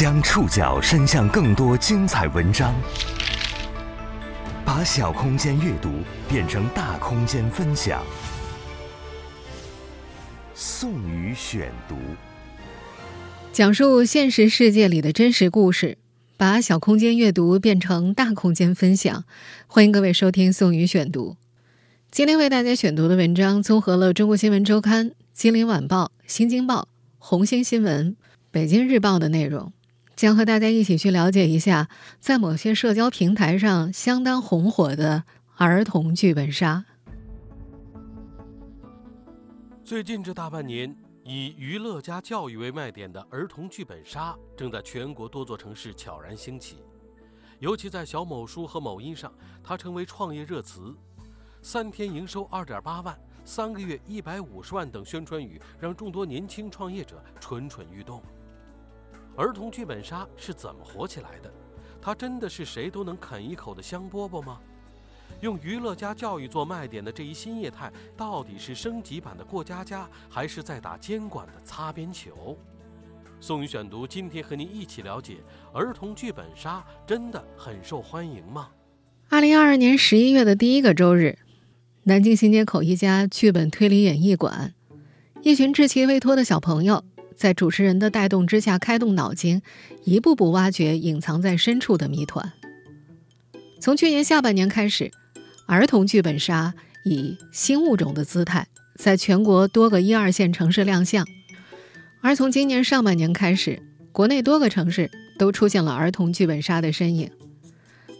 [0.00, 2.74] 将触角伸向更多精彩文章，
[4.64, 5.90] 把小空间阅读
[6.26, 8.02] 变成大空间分享。
[10.54, 11.96] 宋宇选读，
[13.52, 15.98] 讲述现实世界里的真实故事，
[16.38, 19.24] 把小空间阅读变成大空间分享。
[19.66, 21.36] 欢迎各位收听宋宇选读。
[22.10, 26.80] 今天为大家选读的文章综合了《中国新闻周刊》、《金陵晚报》、《新京报》、
[27.18, 28.06] 《红星新闻》、
[28.50, 29.70] 《北京日报》的内容。
[30.20, 31.88] 将和大家一起去了解一下，
[32.18, 35.24] 在某些社交平台上相当红火的
[35.56, 36.84] 儿童剧本杀。
[39.82, 40.94] 最近这大半年，
[41.24, 46.84] 以娱乐加教育为卖点的儿童剧本杀正在全国多座城市悄然兴起，
[47.58, 49.32] 尤其在小某书和某音上，
[49.64, 50.94] 它成为创业热词。
[51.62, 58.22] 三天营收二点八万，三个月一百五十万等宣传语，让众多年轻创业者蠢蠢欲动。
[59.36, 61.52] 儿童剧本杀是怎么火起来的？
[62.02, 64.60] 它真的是谁都能啃一口的香饽饽吗？
[65.40, 72.56] 用娱乐加教育做卖点的这一新业态，到底是升级版的过家家，还是在打监管的擦边球？
[73.40, 75.38] 宋宇选读今天和您一起了解：
[75.72, 78.68] 儿童剧本杀真的很受欢迎吗？
[79.28, 81.38] 二零二二年十一月的第一个周日，
[82.02, 84.74] 南京新街口一家剧本推理演绎馆，
[85.42, 87.04] 一群稚气未脱的小朋友。
[87.40, 89.62] 在主持人的带动之下，开动脑筋，
[90.04, 92.52] 一步步挖掘隐藏在深处的谜团。
[93.80, 95.10] 从去年下半年开始，
[95.64, 101.26] 儿童剧本杀以新物种的姿态，在全国多个一二线城市亮相。
[102.20, 107.30] 而从今年上半年开始，国内多个城市都出现了儿童剧本杀的身影。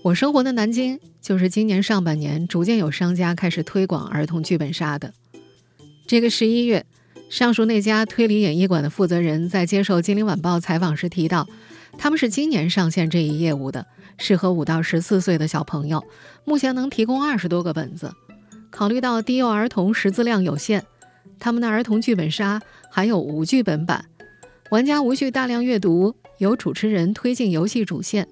[0.03, 5.13] 我生活的南京，就是今年上半年逐渐有商家开始推广儿童剧本杀的。
[6.07, 6.87] 这个十一月。
[7.31, 11.47] 上述那家推理演艺馆的负责人在接受《金陵晚报》采访时提到，
[11.97, 13.87] 他们是今年上线这一业务的，
[14.19, 16.05] 适合五到十四岁的小朋友，
[16.45, 18.13] 目前能提供二十多个本子。
[18.69, 20.83] 考虑到低幼儿童识字量有限，
[21.39, 22.61] 他们的儿童剧本杀
[22.91, 24.07] 还有无剧本版，
[24.71, 28.27] 玩家无需大量阅读，由主持人推进游戏主线。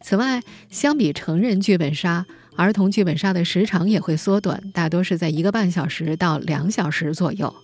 [0.00, 2.26] 此外，相比成人剧本杀，
[2.56, 7.54] 儿童剧本杀的时长也会缩短，大多是在一个半小时到两小时左右。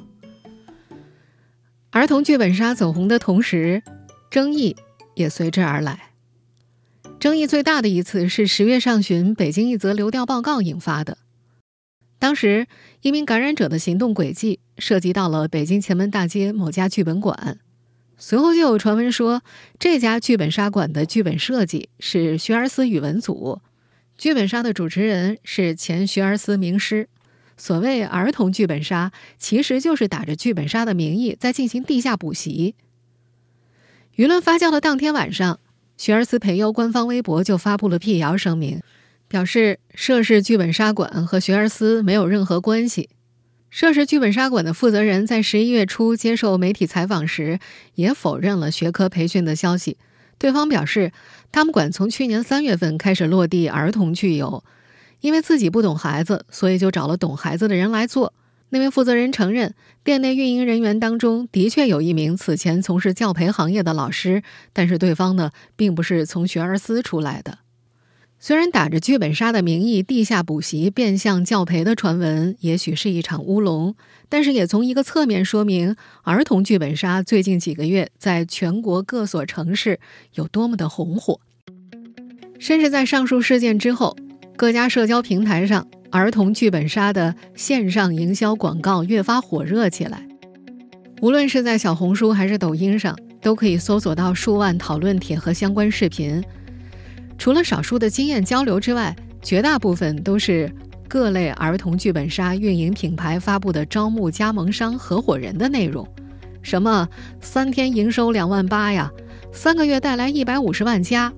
[1.90, 3.82] 儿童剧本杀走红的同时，
[4.30, 4.76] 争议
[5.14, 6.10] 也随之而来。
[7.18, 11.16] 争议最大的一次是十月上旬北京一则流调报告引发的。
[12.18, 12.66] 当时，
[13.00, 17.58] 一名感染者的行动轨迹涉及到了北京前门大街某家剧本馆。
[18.18, 19.42] 随后就有传闻说，
[19.78, 23.60] 这家剧本杀馆的剧本设计是学而思语文组，
[24.18, 27.08] 剧本杀的主持人是前学而思名师。
[27.56, 32.74] 所谓儿童剧本杀，其实就是打着剧本杀的名义在进行地下补习。
[34.16, 35.58] 舆论发酵的当天晚上，
[35.96, 38.80] 学而思培优官方微博就发布了辟谣声明，
[39.28, 43.08] 表示涉事剧本杀馆和学而思没有任何关系。
[43.68, 47.58] 涉事剧本杀馆的负责人在十一月初接受媒体采访时，
[47.94, 49.98] 也否认了学科培训的消息。
[50.38, 51.12] 对方表示，
[51.50, 54.62] 他们馆从去年三月份开始落地儿童剧游。
[55.26, 58.32] 因为自己不懂孩子，所以就找了懂孩子的人来做。
[58.68, 67.58] 那位负责人承认，店内运营人员当中的确有一名此前从事教培行业的老师，但是对方呢，并不是从学而思出来的。
[68.38, 73.96] 虽然打着剧本杀的名义地下补习、变相教培的传闻，也许是一场乌龙，
[74.28, 79.98] 但是也从一个侧面说明，儿童剧本杀最近几个月在全国各所城市
[80.34, 81.40] 有多么的红火。
[82.60, 84.16] 甚至在上述事件之后。
[84.56, 90.26] 各家社交平台上，儿童剧本杀的线上营销广告越发火热起来。
[91.20, 96.42] 无论是在小红书还是抖音上，都可以搜索到数万讨论帖和相关视频。
[97.36, 100.72] 除了少数的经验交流之外，绝大部分都是
[101.06, 106.08] 各类儿童剧本杀运营品牌发布的招募加盟商合伙人的内容，
[106.62, 107.06] 什么
[107.42, 109.10] 三天营收两万八呀，
[109.52, 111.30] 三个月带来一百五十万加，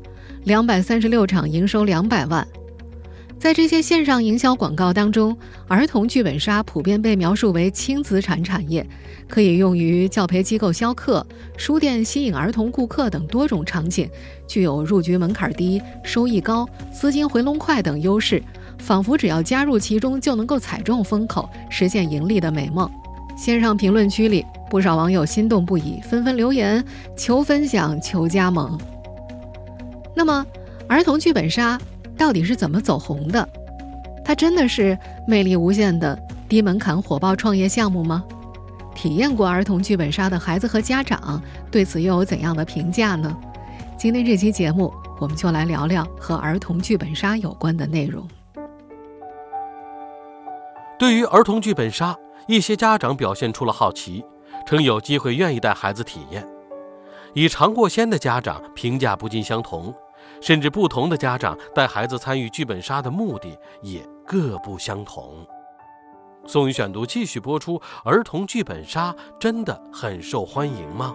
[0.44, 2.46] 两百三十六场营收两百万。
[3.38, 5.36] 在这些线上营销广告当中，
[5.68, 8.84] 儿童剧本杀普遍被描述为轻资产产业，
[9.28, 11.24] 可以用于教培机构销课、
[11.56, 14.10] 书店吸引儿童顾客等多种场景，
[14.48, 18.42] 具有入局门槛低、收益高、资金回笼快等优势，
[18.76, 22.90] 仿佛只要加入其中就能够踩中风口，实现盈利的美梦。
[23.36, 26.84] 线上评论区里，不少网友心动不已，纷纷留言
[27.16, 28.76] 求分享、求加盟。
[30.12, 30.44] 那么，
[30.88, 31.80] 儿童剧本杀？
[32.18, 33.48] 到底是怎么走红的？
[34.24, 38.22] 它真的是魅力无限的低门槛火爆创业项目吗？
[38.94, 43.34] 体验过儿童剧本杀的孩子和家长对此又有怎样的评价呢？
[43.96, 48.26] 今天这期节目，我们就来聊聊和儿童剧本杀有关的内容。
[50.98, 52.16] 对于儿童剧本杀，
[52.48, 54.24] 一些家长表现出了好奇，
[54.66, 56.44] 称有机会愿意带孩子体验。
[57.34, 59.94] 已尝过鲜的家长评价不尽相同，
[60.40, 65.46] 甚至不同的家长带孩子参与剧本杀的目的也各不相同。
[66.46, 71.14] 宋宇选读继续播出：儿童剧本杀真的很受欢迎吗？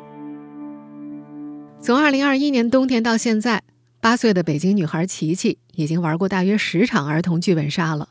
[1.82, 3.64] 从二零二一年冬天到现在，
[4.00, 8.10] 八岁的北京女孩琪琪已经玩过大约十场儿童剧本杀了。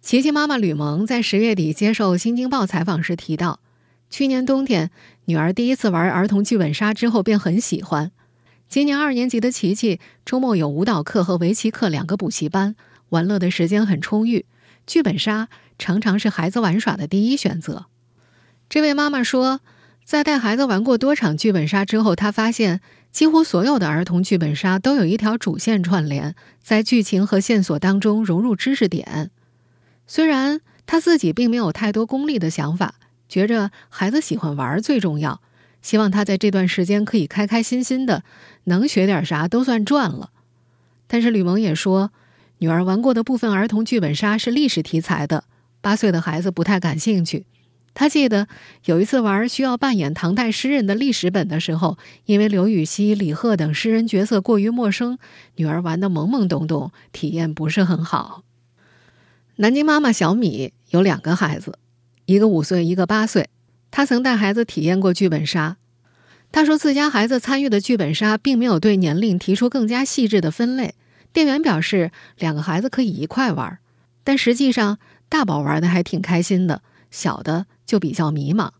[0.00, 3.60] 琪琪妈妈吕萌在十月底接受《新京报》采访时提到，
[4.10, 4.90] 去年冬天
[5.26, 8.10] 女儿第一次玩儿童剧本杀之后便很喜欢。
[8.68, 12.76] 今年二年级的琪琪周末有舞蹈课和围棋课两个补习班，
[13.08, 14.44] 玩乐的时间很充裕，
[14.86, 15.48] 剧本杀
[15.78, 17.86] 常常是孩子玩耍的第一选择。
[18.68, 19.60] 这位妈妈说，
[20.04, 29.30] 在带孩子玩过多场剧本杀之后，她发现几乎所有的儿童剧本杀都有一条主线串联，在剧情和线索当中融入知识点。
[30.06, 32.96] 虽然他自己并没有太多功利的想法，
[33.30, 35.40] 觉着孩子喜欢玩最重要，
[35.82, 38.22] 希望他在这段时间可以开开心心的，
[38.64, 40.30] 能学点啥都算赚了。
[41.06, 42.10] 但是吕蒙也说，
[42.58, 45.44] 女儿玩过的部分儿童剧本杀是历史题材的，
[45.80, 47.46] 八岁的孩子不太感兴趣。
[47.94, 48.46] 他记得
[48.84, 55.18] 有一次玩需要扮演唐代诗人的历史本的时候，因为刘禹锡、李贺等诗人角色过于陌生，
[55.56, 58.44] 女儿玩的懵懵懂懂，体验不是很好。
[59.56, 61.78] 南京妈妈小米有两个孩子，
[62.26, 63.48] 一个五岁，一个八岁。
[63.90, 65.76] 他曾带孩子体验过剧本杀。
[66.50, 70.94] 他说自家孩子参与的剧本杀并没有对年龄提出更加细致的分类。
[71.32, 73.78] 店员表示两个孩子可以一块玩，
[74.24, 74.98] 但实际上
[75.28, 78.70] 大宝玩的还挺开心的，小的就比较迷茫。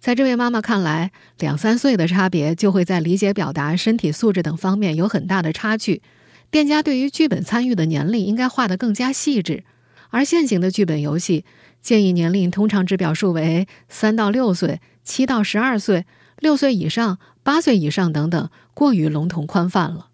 [0.00, 6.02] 在这位妈妈看来，两三岁的差别就会在理解、表达、身体素质等方面有很大的差距。
[6.50, 9.64] 店家对于剧本参与的年龄应该画得更加细致。
[10.10, 11.44] 而现行的剧本游戏
[11.86, 16.04] 建议年龄通常只表述为三到六岁、七到十二岁、
[16.40, 20.08] 六岁以上、八岁以上等等，过于笼统宽泛了。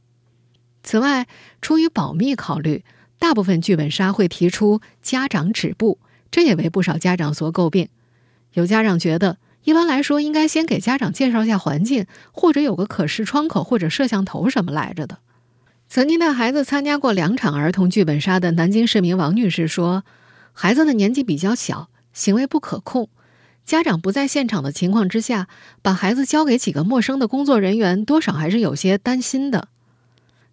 [0.83, 1.27] 此外，
[1.63, 2.85] 出于保密考虑，
[3.19, 5.99] 大部分剧本杀会提出家长止步，
[6.31, 7.89] 这也为不少家长所诟病。
[8.53, 15.21] 有家长觉得，一般来说应该先给家长介绍一下环境，或者有个可视窗口或者摄像头什么来着的。
[15.89, 20.05] 曾经带孩子参加过两场儿童剧本杀的南京市民王女士说
[20.53, 23.09] ：“孩子的年纪比较小，行为不可控，
[23.65, 25.49] 家长不在现场的情况之下，
[25.83, 29.69] 把孩子交给几个陌生的工作人员，多少还是有些担心的。”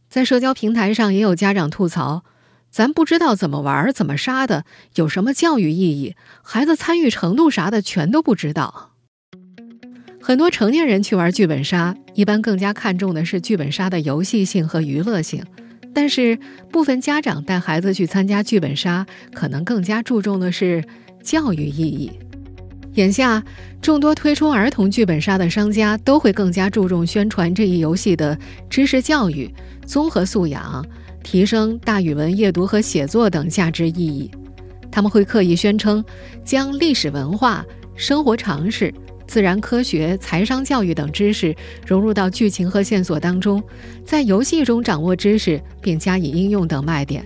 [0.09, 2.23] 在社交平台上，也有家长吐槽
[2.71, 4.65] ：“咱不知道怎么玩、怎么杀的，
[4.95, 6.15] 有什么教育意义？
[6.41, 8.91] 孩子参与程度啥的，全都不知道。”
[10.21, 15.43] 很多成年人去玩剧本杀，一般更加看重的是剧本杀的游戏性和娱乐性。
[15.93, 16.37] 但是，
[16.71, 20.83] 部分家长带孩子去参加剧本杀，可能更加注重的是
[21.23, 22.11] 教育意义。
[22.95, 23.43] 眼下，
[23.81, 28.37] 众多推出儿童剧本杀的商家都会更加注重宣传这一游戏的
[28.69, 29.53] 知识教育、
[29.85, 30.85] 综合素养、
[31.23, 34.29] 提升大语文阅读和写作等价值意义。
[34.91, 36.03] 他们会刻意宣称，
[36.43, 37.63] 将历史文化、
[37.95, 38.93] 生活常识。
[39.29, 41.55] 自然科学、财商教育等知识
[41.85, 43.63] 融入到剧情和线索当中，
[44.03, 47.23] 在游戏中掌握知识并加以应用等卖点。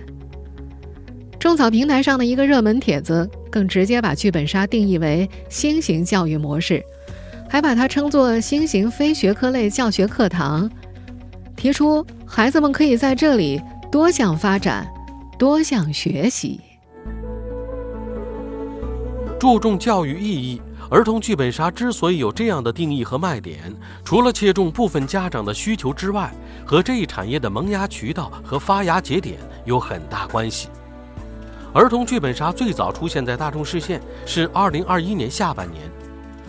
[1.38, 6.84] 种草平台上的一个热门帖子更直接把剧本杀定义为新型教育模式，
[7.48, 10.70] 还把它称作新型非学科类教学课堂，
[11.56, 13.58] 提出孩子们可以在这里
[13.90, 14.86] 多项发展、
[15.38, 16.60] 多项学习，
[19.40, 20.60] 注重教育意义。
[20.94, 23.74] 儿童剧本杀之所以有这样的定义和卖点，
[24.04, 26.32] 除了切中部分家长的需求之外，
[26.64, 30.68] 和这一产业的萌芽渠道和发芽节点有很大关系。
[31.72, 35.82] 儿童剧本杀最早出现在大众视线是2021年下半年，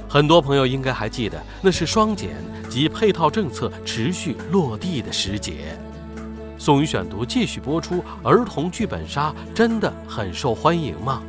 [0.07, 2.35] 很多朋友应该还记得，那是双减
[2.69, 5.75] 及配套政策持续落地的时节。
[6.59, 11.23] 宋宇选读继续播出：儿童剧本杀真的很受欢迎吗？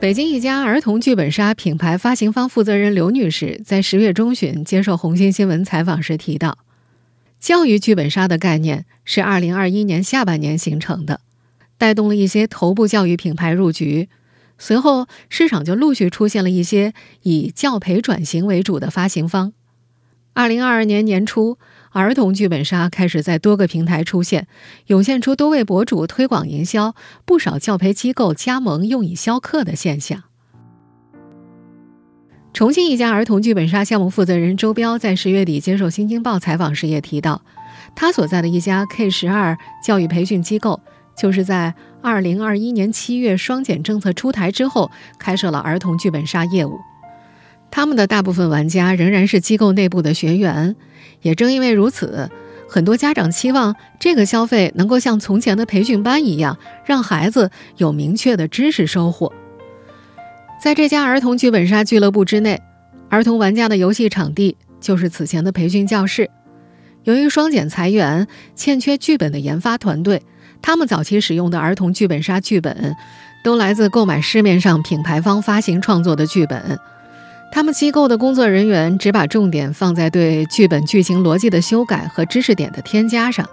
[0.00, 6.58] 北京一家儿童剧本杀品牌发行方负责人刘女士在十月中旬接受红星新闻采访时提到，
[7.40, 11.20] 教育剧本杀的概念是二零二一年下半年形成的，
[11.76, 14.08] 带动了一些头部教育品牌入局。
[14.56, 19.52] 随后，市场就陆续出现了一些以教培转型为主的发行方。
[20.32, 21.58] 二零二二年年初。
[21.92, 24.46] 儿童剧本杀开始在多个平台出现，
[24.86, 30.24] 涌现出多位博主推广营销，不少教培机构加盟用以销课的现象。
[32.52, 37.42] 重庆一家儿童剧本杀项目负责人周彪在十月底接受《新京报》采访时也提到，
[37.94, 40.80] 他所在的一家 K 十二教育培训机构，
[41.16, 46.78] 就是在二零二一年七月双减政策出台之后，开设了儿童剧本杀业务。
[47.70, 50.74] 他们的大部分玩家仍然是机构内部的学员，
[51.22, 52.28] 也正因为如此，
[52.68, 59.32] 很多家长期望这个消费能够像从前的培训班一样，让孩子有明确的知识收获。
[60.60, 62.60] 在这家儿童剧本杀俱乐部之内，
[63.08, 66.28] 儿童玩家的游戏场地就是此前的培训教室。
[67.04, 70.20] 由于双减裁员，欠缺剧本的研发团队，
[70.60, 72.96] 他们早期使用的儿童剧本杀剧本，
[73.44, 76.78] 都来自购买市面上品牌方发行创作的剧本。
[77.50, 83.48] 他们机构的工作人员只把重点放在对剧本剧情逻辑的修改和知识点的添加上。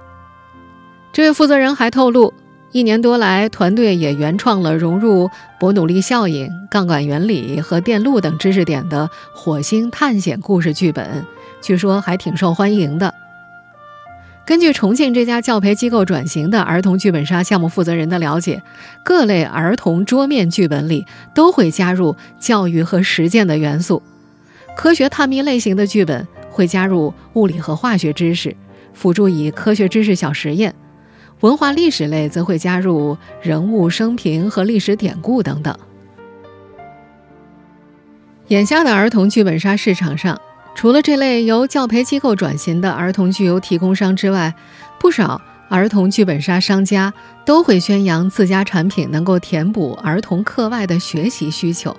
[1.12, 2.34] 这位负责人还透露，
[2.72, 11.26] 一年多来，团队也原创了融入伯努利效应、杠杆原理和电路等知识点的火星探险故事剧本，
[11.62, 13.14] 据说还挺受欢迎的。
[14.46, 18.62] 根据重庆这家教培机构转型的儿童剧本杀项目负责人的了解，
[19.04, 24.04] 各类儿童桌面剧本里都会加入教育和实践的元素。
[24.76, 28.56] 科学探秘类型的剧本会加入物理和化学知识，
[28.94, 30.72] 辅助以科学知识小实验；
[31.40, 35.76] 文化历史类则会加入人物生平和历史典故等等。
[38.50, 40.40] 眼下的儿童剧本杀市场上。
[40.76, 44.54] 除了这类由教培机构转型的儿童剧游提供商之外，
[45.00, 47.12] 不少儿童剧本杀商家
[47.46, 51.96] 都会宣扬自家产品能够填补儿童课外的学习需求。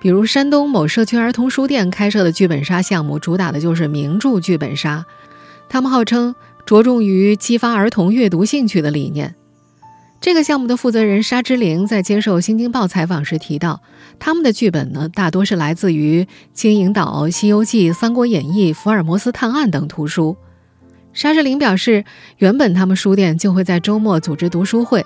[0.00, 5.04] 比如，山东某社区儿童书店开设的剧本杀项目，主打的就是名著剧本杀。
[5.68, 6.34] 他们号称
[6.66, 9.34] 着重于激发儿童阅读兴趣的理念。
[10.24, 13.82] 这个项目的负责人沙之灵在接受《新京报》采访时提到，
[14.18, 20.34] 他们的剧本呢，大多是来自于《金银岛》《西游记》《三国演义》《福尔摩斯探案》等图书。
[21.12, 22.06] 沙之灵表示，
[22.38, 25.04] 原本他们书店就会在周末组织读书会，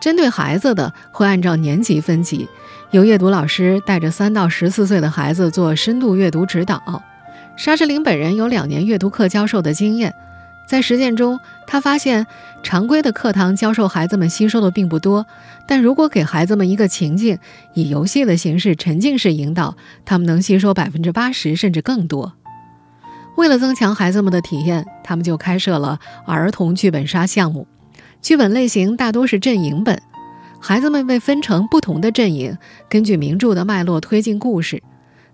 [0.00, 2.48] 针对孩子的会按照年级分级，
[2.90, 7.02] 由阅读老师带着三到十四岁的孩子做深度阅读指导。
[7.58, 10.14] 沙之灵本人有两年阅读课教授的经验。
[10.66, 12.26] 在实践中，他发现
[12.62, 15.26] 常规的课堂教授孩子们吸收的并不多，
[15.68, 17.38] 但如果给孩子们一个情境，
[17.74, 22.32] 以游戏的形式沉浸式引导，他们能吸收百分之八十甚至更多。
[23.36, 27.66] 为了增强孩子们的体验，他们就开设了儿童剧本杀项目，
[28.22, 30.00] 剧本类型大多是阵营本，
[30.60, 32.56] 孩子们被分成不同的阵营，
[32.88, 34.82] 根据名著的脉络推进故事。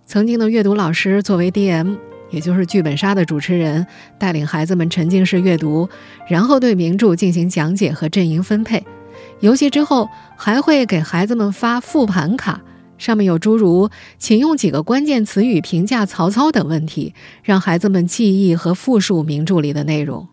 [0.06, 2.09] 曾经的阅读老师作为 DM。
[2.30, 3.86] 也就是剧本杀的主持人
[4.18, 5.88] 带领孩子们沉浸式阅读，
[6.28, 8.84] 然后对名著进行讲解和阵营分配。
[9.40, 12.60] 游戏之后还会给孩子们发复盘卡，
[12.98, 20.28] 上面有诸如“请用几个关键词语评价曹操”等问题，让孩子们记忆和复述名著里的内容。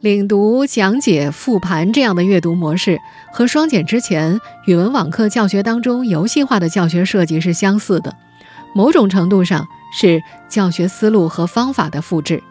[0.00, 2.98] 领读、讲解、复盘这样的阅读模式，
[3.32, 8.16] 和双减之前语文网课教学当中游戏化的教学设计是相似的，
[8.74, 9.66] 某种程度上。
[9.92, 12.42] 是教学思路和方法的复制。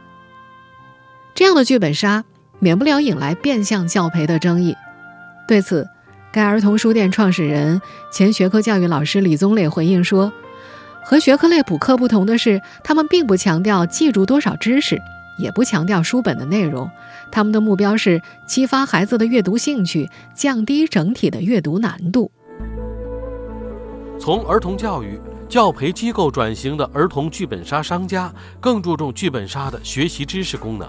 [1.35, 2.25] 这样的剧本杀
[2.59, 4.75] 免不了引来变相教培的争议。
[5.47, 5.87] 对此，
[6.31, 7.81] 该儿童书店创始人、
[8.11, 10.31] 前学科教育老师李宗磊回应说
[11.03, 15.01] ：“和学科类补课不同的是，他们并不强调记住多少知识，
[15.37, 16.91] 也不强调书本的内容。
[17.31, 22.31] 他们的目标是激发孩子的阅读兴趣，降低整体的阅读难度。”
[24.19, 25.19] 从儿童教育。
[25.49, 30.87] 教培机构转型的儿童剧本杀商家更注重剧本杀的学习知识功能，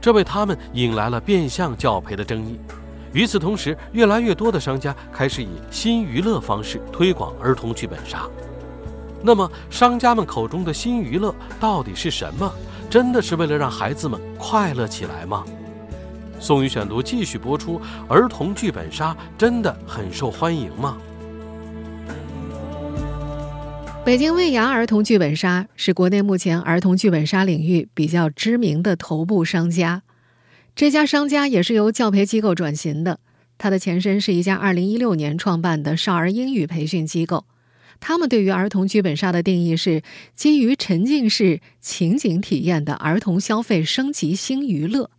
[0.00, 2.58] 这为他们引来了变相教培的争议。
[3.12, 8.28] 与此同时，越来越多的商家开始以新娱乐方式推广儿童剧本杀。
[9.22, 12.52] 那么，商家们口中的新娱乐到底是什么？
[12.90, 15.44] 真的是为了让孩子们快乐起来吗？
[16.40, 20.96] 宋宇选读继续播出：儿童剧本杀真的很受欢迎吗？
[24.02, 30.02] 北京魏阳儿童剧本杀是国内目前儿童剧本杀领域比较知名的头部商家。
[30.74, 33.20] 这家商家也是由教培机构转型的，
[33.56, 37.44] 它的前身是一家2016年创办的少儿英语培训机构。
[38.00, 40.02] 他们对于儿童剧本杀的定义是
[40.34, 45.10] 基于沉浸式情景体验的儿童消费升级新娱乐。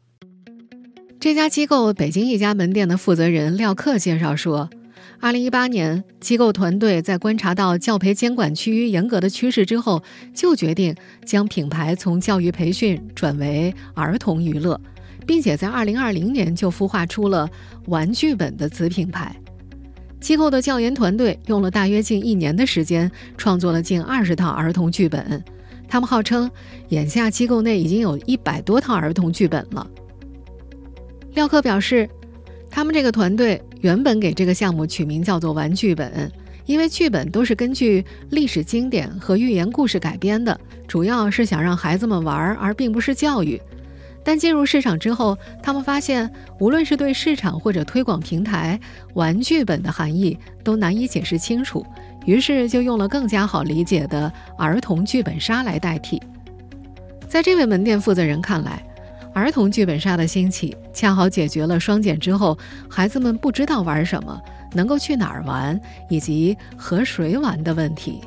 [1.19, 4.69] 这家机构北京一家门店的负责人廖克介绍说。
[5.19, 10.01] 二零一八年，机构团队在观察到教培监管趋于严格的趋势之后，
[10.33, 14.79] 就决定将品牌从教育培训转为儿童娱乐，
[15.25, 17.49] 并且在二零二零年就孵化出了
[17.87, 19.35] 玩具本的子品牌。
[20.19, 25.43] 机构的教研团队用了大约近一年的时间，创作了近二十套儿童剧本。
[25.87, 26.49] 他们号称，
[26.89, 29.85] 眼下机构内已经有一百多套儿童剧本了。
[31.33, 32.07] 廖克表示，
[32.71, 36.31] 他们这个团队原本给这个项目取名叫做“玩剧本”，
[36.65, 43.61] 因为剧本都是根据历史经典和寓言故事改编的，主要是想让孩子们玩，而并不是教育。
[44.23, 48.79] 但进入市场之后，他们发现，无论是对市场或者推广平台，
[49.15, 51.85] 玩剧本的含义都难以解释清楚，
[52.25, 56.21] 于是就用了更加好理解的儿童剧本杀来代替。
[57.27, 58.83] 在这位门店负责人看来，
[59.33, 62.57] 儿童剧本杀的兴起，恰好解决了双减之后
[62.89, 64.39] 孩子们不知道玩什么、
[64.73, 68.21] 能够去哪儿玩以及和谁玩的问题。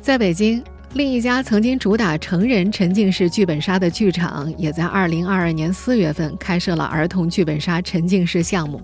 [0.00, 0.62] 在北京。
[0.94, 8.82] 另一家曾经主打成人沉浸式剧本杀的剧场，也在2022年4月份开设了儿童剧本杀沉浸式项目。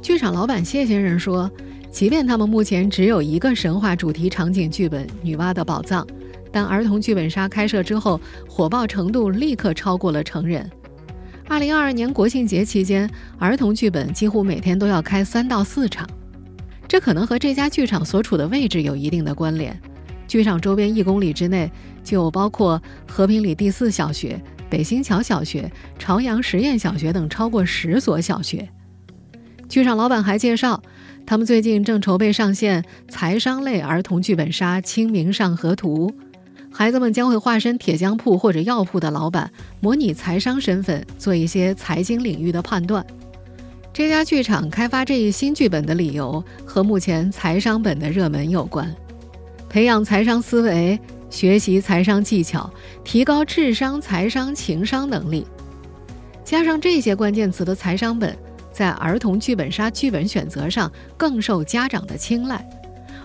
[0.00, 1.50] 剧场老板谢先生说
[1.90, 6.06] ：“即便他们目前只有一个神话主题场景剧本《女娲的宝藏》，
[6.58, 10.68] 但儿童剧本杀开设之后，火爆程度立刻超过了成人。
[11.46, 16.04] 2022年国庆节期间，儿童剧本几乎每天都要开三到四场，
[16.88, 19.80] 这可能和这家剧场所处的位置有一定的关联。”
[20.26, 21.70] 剧场周边一公里之内
[22.02, 28.68] 就包括和平里第四小学、北新桥小学、朝阳实验小学等超过十所小学。
[29.68, 30.82] 剧场老板还介绍，
[31.24, 36.10] 他们最近正筹备上线财商类儿童剧本杀《清明上河图》，
[36.78, 43.04] 孩子们将会化身铁匠铺或者药铺的老板，模拟财商身份，做一些财经领域的判断。
[43.92, 48.94] 这家剧场开发这一新剧本的理由和目前财商本的热门有关。
[49.68, 50.96] 培养财商思维，
[51.28, 55.44] 学习财商技巧，提高智商、财商、情商能力。
[56.44, 58.38] 加上这些关键词的财商本，
[58.70, 62.64] 在儿童剧本杀剧本选择上更受家长的青睐。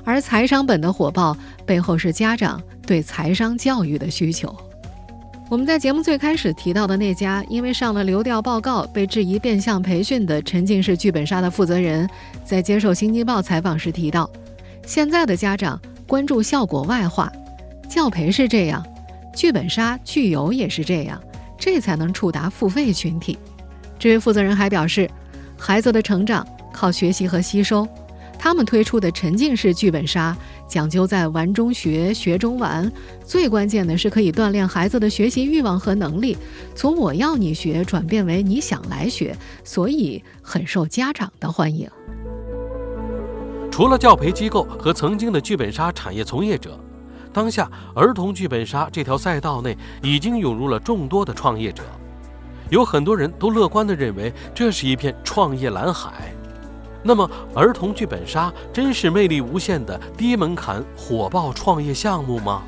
[0.03, 4.55] 而财商本的火爆背后是家长对财商教育的需求。
[5.49, 12.09] 我们在节目最开始提到的那家因为上了流调报告被质疑变相培训的沉浸式剧本杀的负责人，
[12.43, 14.29] 在接受《新京报》采访时提到，
[14.85, 15.79] 现在的家长。
[16.05, 17.31] 关注效果外化，
[17.89, 18.85] 教培是这样，
[19.33, 21.19] 剧本杀、剧游也是这样，
[21.57, 23.39] 这才能触达付费群体。
[23.98, 25.09] 这位负责人还表示，
[25.57, 27.87] 孩子的成长靠学习和吸收，
[28.37, 32.91] 他们推出的沉浸式剧本杀讲究在玩中学、学中玩，
[33.25, 36.37] 最关键的是可以锻炼孩子的学习欲望和能力，
[36.73, 41.87] 从我要你学转变为你想来学，所以很受家长的欢迎。
[43.69, 46.79] 除了教培机构和曾经的剧本杀产业从业者，
[47.31, 51.83] 当下儿童剧本杀这条赛道内已经涌入了众多的创业者，
[52.69, 56.33] 有很多人都乐观地认为这是一片创业蓝海。
[57.05, 62.63] 那么，儿童剧本杀真是魅力无限的低门槛火爆创业项目吗？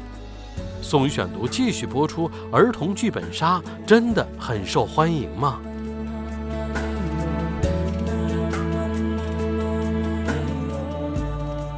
[0.82, 5.60] 宋宇选读继续播出：儿童剧本杀真的很受欢迎吗？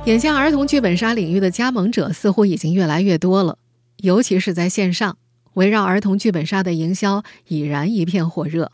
[0.06, 3.60] 眼下，儿童剧本杀领域的加盟者似乎已经越来越多了，
[3.98, 5.18] 尤其是在线上，
[5.54, 8.72] 围绕儿童剧本杀的营销已然一片火热。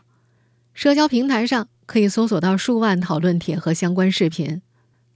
[0.72, 4.62] 社交平台上可以搜索到数万讨论帖和相关视频。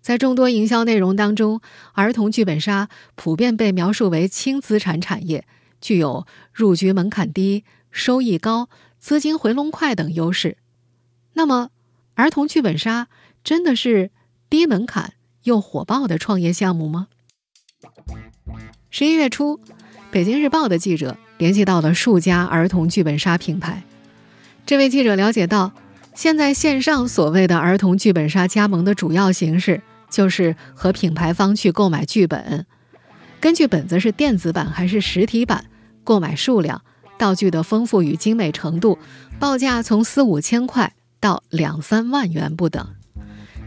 [0.00, 1.60] 在众多营销内容当中，
[1.92, 5.44] 儿童剧本杀普遍被描述为轻资产产业，
[5.80, 10.56] 具有入局门槛低、收益高、资金回笼快等优势。
[11.34, 11.70] 那么，
[12.14, 13.08] 儿童剧本杀
[13.44, 14.10] 真的是
[14.48, 15.14] 低门槛？
[15.44, 17.08] 又火爆的创业项目吗？
[18.90, 19.60] 十一月初，
[20.10, 23.82] 北京日报的记者联系到了数家儿童剧本杀品牌。
[24.66, 25.72] 这位记者了解到，
[26.18, 32.66] 现在线上所谓的儿童剧本杀加盟的主要形式，就是和品牌方去购买剧本，
[33.38, 35.66] 根据本子是电子版还是实体版，
[36.02, 36.82] 购买数量、
[37.16, 38.98] 道具的丰富与精美程度，
[39.38, 42.84] 报价从四五千块到两三万元不等。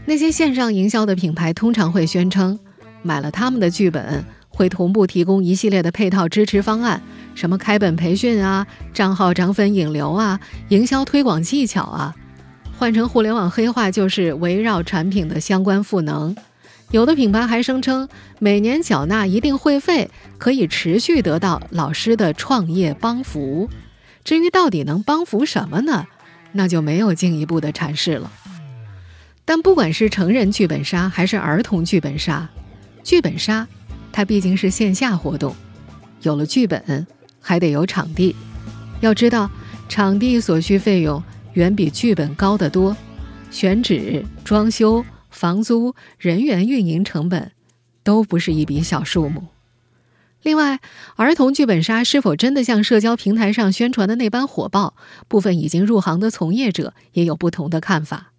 [0.04, 2.60] 那些线上营销的品牌通常会宣称，
[3.00, 7.00] 买了他们的剧本会同步提供一系列的配套支持方案，
[7.34, 10.38] 什么开本培训啊、账号涨粉引流啊、
[10.68, 12.14] 营销推广技巧啊，
[12.82, 16.34] 换成互联网黑话就是围绕产品的相关赋能。
[16.90, 18.08] 有的品牌还声称，
[18.40, 23.70] 每年缴纳一定会费可以持续得到老师的创业帮扶。
[24.24, 26.08] 至于到底能帮扶什么呢？
[26.50, 28.32] 那就没有进一步的阐释了。
[29.44, 32.50] 但不管是成人剧本杀还是儿童剧本杀，
[33.04, 33.68] 剧本杀
[34.10, 35.54] 它毕竟是线下活动，
[36.22, 37.06] 有了剧本
[37.40, 38.34] 还得有场地。
[39.00, 39.48] 要知道，
[39.88, 41.22] 场地所需费用
[41.54, 42.96] 远比剧本高得多，
[43.50, 47.52] 选址、装修、房租、人员运营成本，
[48.02, 49.44] 都不是一笔小数目。
[50.42, 50.80] 另外，
[51.16, 54.94] 儿童剧本杀是否真的像社交平台上宣传的那般火爆，
[55.28, 58.32] 部分已经入行的从业者也有不同的看法。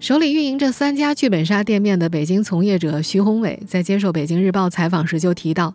[0.00, 5.74] 手里运营着三家剧本杀店面的北京从业者徐宏伟在接受北京日报采访时就提到，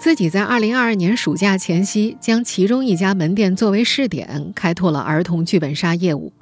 [0.00, 6.32] 自己在2022年暑假前夕将其中一家门店作为试点，开拓了儿童剧本杀业务。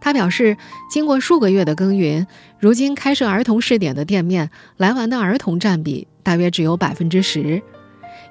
[0.00, 0.56] 他表示，
[0.90, 2.26] 经过数个月的耕耘，
[2.58, 7.62] 如今开设儿童试点的店面来玩的儿童占比大约只有百分之十。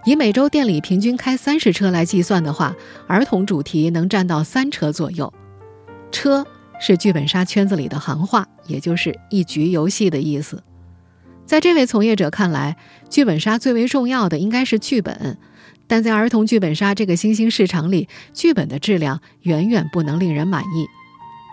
[0.04, 2.76] 以每周店里平均开三十车来计算的话，
[3.08, 5.34] 儿童主题能占到三车左右。
[6.12, 6.46] 车
[6.78, 10.62] 是剧本杀圈子里的行话，也就是一局游戏的意思。
[11.54, 12.78] 在这位从业者看来，
[13.12, 15.38] 剧本杀最为重要的应该是剧本，
[15.86, 20.88] 但在儿童剧本杀这个新兴市场里，剧本的质量远远不能令人满意。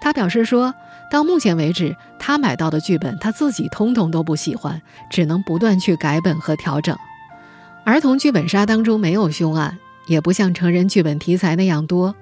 [0.00, 0.72] 他表示说，
[1.12, 6.96] 到目前为止，他买到的剧本他自己通通都不喜欢，只能不断去改本和调整。
[7.84, 12.16] 儿童剧本杀当中没有凶案，也不像成人剧本题材那样多，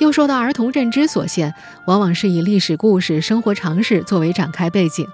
[0.00, 1.54] 又受到儿童认知所限，
[1.86, 5.06] 往往是以历史故事、生活常识作为展开背景。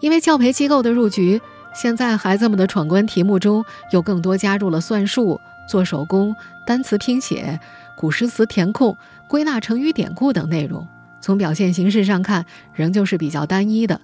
[0.00, 1.40] 因为教培机构的入局，
[1.74, 6.34] 现在孩子们的闯关题目中又更多加入了算术、做手工、
[6.66, 7.60] 单词拼写、
[7.96, 8.96] 古诗词填空、
[9.28, 10.86] 归纳成语典故等内容。
[11.20, 14.00] 从表现形式上看，仍旧是比较单一的。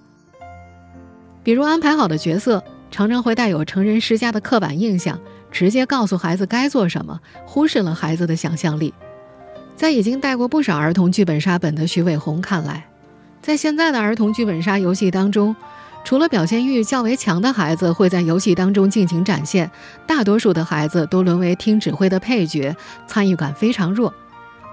[1.42, 5.18] 比如安排好的角色，常常会带有成人施加的刻板印象，
[5.50, 8.92] 直接告诉孩子该做什么，忽视了孩子的想象力。
[9.74, 12.86] 在已经带过不少儿童剧本杀本的徐伟红看来，
[13.40, 15.56] 在现在的儿童剧本杀游戏当中，
[16.06, 19.68] 除了表现欲较为强的孩子会在游戏当中尽情展现，
[20.06, 22.76] 大多数的孩子都沦为听指挥的配角，
[23.08, 24.14] 参与感非常弱。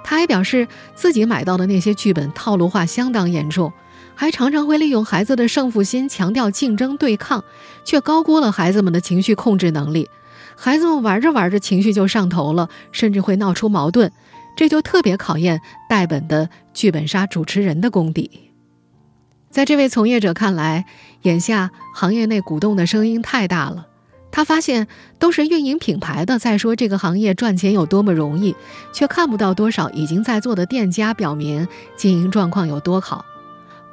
[0.03, 3.73] 他还表示，自己买到的那些剧本套路化相当严重，
[4.13, 7.43] 还常常会利用孩子的胜负心，强调竞争对抗，
[7.83, 10.07] 却高估了孩子们的情绪控制能力。
[10.55, 14.11] 孩子们玩着玩着情绪就上头了，甚至会闹出矛盾，
[14.55, 18.52] 这就特别考验带本的剧本杀主持人的功底。
[19.53, 20.85] 在这位从业者看来，
[21.21, 23.85] 眼下行业内鼓动的声音太大了。
[24.31, 24.87] 他发现
[25.19, 28.55] 都是运营品牌的在说这个行业赚钱有多么容易，
[28.91, 33.23] 却看不到多少已经在做的店家表明经营状况有多好。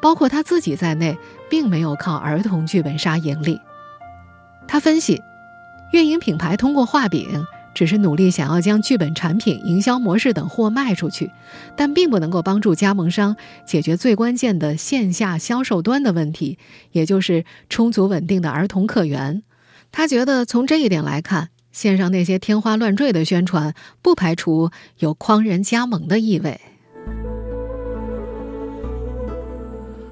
[0.00, 1.18] 包括他自己在内，
[1.50, 3.60] 并没有靠儿童剧本杀盈利。
[4.66, 5.20] 他分析，
[5.92, 7.44] 运营品牌通过画饼，
[7.74, 11.30] 只是努力想要将剧本产品、营销模式等货卖出去，
[11.76, 16.58] 但并不能够帮助加盟商解决最关键的线下销售端的问题，
[16.92, 19.42] 也就是充足稳定的儿童客源。
[19.92, 26.60] 他觉得，从这一点来看，线上那些天花乱坠的宣传，不排除有诓人加盟的意味。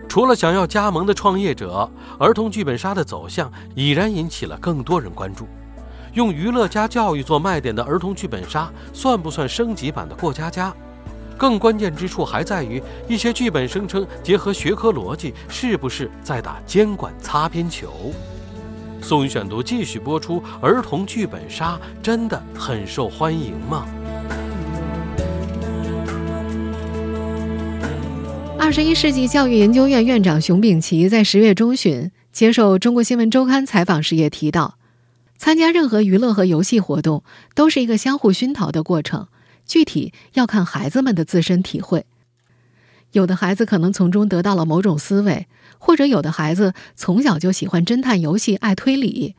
[0.09, 5.47] 除了想要加盟的创业者，儿童剧本杀的走向已然引起了更多人关注。
[6.14, 10.75] 用娱乐加教育做卖点的儿童剧本杀，算不算升级版的过家家？
[11.37, 18.12] 更关键之处还在于，一些剧本声称结合学科逻辑，是不是在打监管擦边球？
[19.01, 20.42] 宋宇选读继续播出。
[20.61, 23.87] 儿童剧本杀真的很受欢迎吗？
[28.59, 34.78] 二十一世纪教育研究院院长熊丙奇在十月中旬接受《中国新闻周刊》采访时也提到，
[35.38, 37.24] 参加任何娱乐和游戏活动
[37.55, 39.29] 都是一个相互熏陶的过程，
[39.64, 42.05] 具体要看孩子们的自身体会。
[43.12, 45.46] 有的孩子可能从中得到了某种思维。
[45.81, 49.37] 或者有的孩子从小就喜欢侦探游戏、爱推理，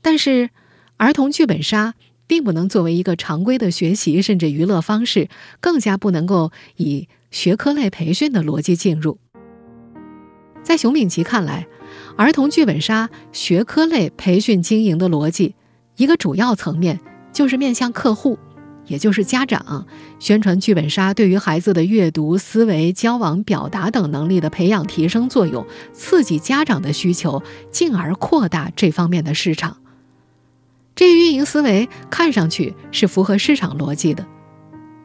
[0.00, 0.50] 但是
[0.98, 1.94] 儿童剧本杀
[2.28, 5.28] 并不能作为一个常规的学习甚至娱乐方式，
[5.60, 9.18] 更加不能够以学科类培训的逻辑进入。
[10.62, 11.66] 在熊敏奇看来，
[12.16, 15.54] 儿童剧本杀学科类培训经营的逻辑，
[15.96, 17.00] 一个主要层面
[17.32, 18.38] 就是面向客户。
[18.86, 19.86] 也就是家长
[20.18, 29.76] 宣传剧本杀对于孩子的阅读、思维、交往、表达等能力的培养提升作用，刺激家长的需求，进而扩大这方面的市场。
[30.96, 34.26] 这运营思维看上去是符合市场逻辑的，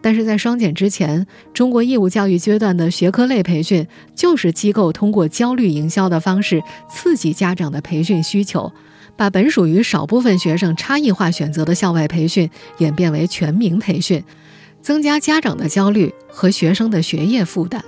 [0.05, 8.71] 但是在双减之前，中国义务教育阶段的学科类培训就是机构通过焦虑营销的方式刺激家长的培训需求。
[9.17, 14.23] 把本属于少部分学生差异化选择的校外培训演变为全民培训，
[14.79, 17.83] 增加家长的焦虑和学生的学业负担。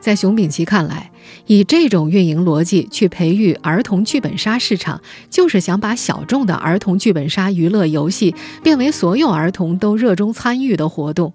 [0.00, 1.10] 在熊丙奇看来，
[1.46, 11.32] 以这种运营逻辑去培育儿童剧本杀市场，就是想把小众的儿童剧本杀娱乐游戏变为所有儿童都热衷参与的活动。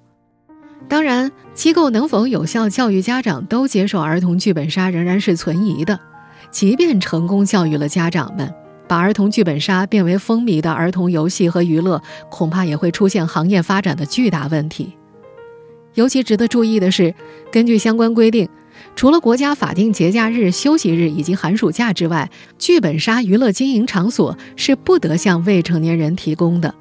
[0.87, 5.99] 当然，机构能否有效教育家长都接受儿童剧本杀仍然是存疑的。
[6.51, 8.53] 即便成功教育了家长们，
[8.87, 14.93] 把儿童剧本杀变为风靡的儿童游戏和娱乐，恐怕也会出现行业发展的巨大问题。
[15.95, 17.13] 尤其值得注意的是，
[17.51, 18.49] 根据相关规定，
[18.95, 26.73] 除了国家法定节假日、休息日以及寒暑假之外，剧本杀娱乐经营场所是不得向未成年人提供的。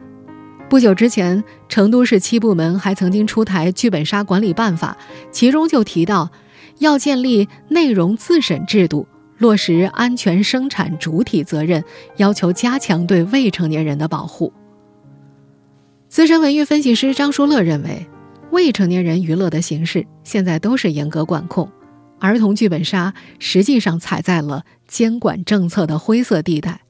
[0.69, 4.97] 不久之前，成都市七部门还曾经出台剧本杀管理办法，
[5.31, 6.31] 其中就提到，
[6.79, 11.85] 要建立内容自审制度，落实安全生产主体责任，
[12.17, 14.51] 要求加强对未成年人的保护。
[16.09, 18.07] 资深文娱分析师张书乐认为，
[18.53, 21.71] 未成年人娱乐的形式现在都是严格管控，
[22.21, 26.83] 儿童剧本杀实际上踩在了监管政策的灰色地带。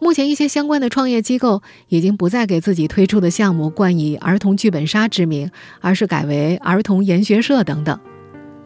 [0.00, 5.48] 目前，一些相关的创业机构已经不再给自己推出的项目冠以“儿童剧本杀”之名，
[5.80, 7.96] 而是改为“儿童研学社”等等。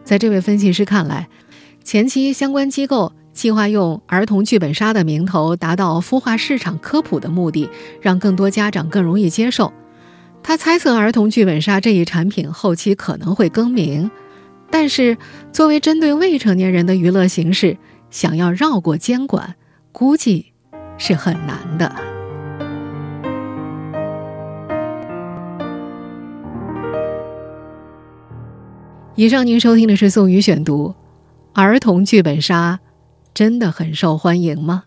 [0.02, 1.28] 在这位分析师看来，
[1.84, 7.68] 前期相关机构计划用“儿童剧本杀”的名头，达到孵化市场科普的目的，
[8.00, 9.70] 让更多家长更容易接受。
[10.42, 14.10] 他猜测，儿童剧本杀这一产品后期可能会更名，
[14.70, 15.16] 但是
[15.52, 17.76] 作为针对未成年人的娱乐形式，
[18.10, 19.56] 想要绕过监管，
[19.92, 20.46] 估计。
[21.02, 21.90] 是很难的。
[29.14, 30.94] 以上您收听的是宋宇选读，
[31.54, 32.80] 儿童剧本杀
[33.32, 34.84] 真的很受欢迎吗？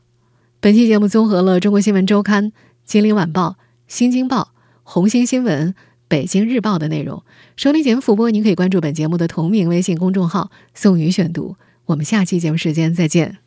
[0.59, 2.45] 本期节目综合了《中国新闻周刊》
[2.85, 3.47] 《金陵晚报》
[3.87, 4.41] 《新京报》
[4.83, 5.69] 《红星新闻》
[6.07, 7.23] 《北京日报》的内容。
[7.55, 11.55] 收听节目复播，您可以关注本节目的同名微信公众号“宋宇选读”。
[11.87, 13.43] 我们下期节目时间再见。